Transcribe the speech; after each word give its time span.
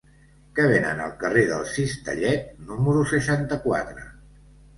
Què 0.59 0.63
venen 0.69 1.03
al 1.03 1.13
carrer 1.23 1.43
del 1.49 1.67
Cistellet 1.73 2.49
número 2.71 3.05
seixanta-quatre? 3.13 4.09